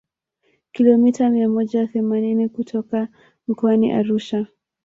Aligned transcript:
kilomita 0.71 1.29
mia 1.29 1.49
moja 1.49 1.87
themanini 1.87 2.49
kutoka 2.49 3.07
mkoani 3.47 3.91
Arusha 3.91 4.47